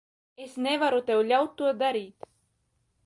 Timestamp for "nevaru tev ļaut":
0.67-1.53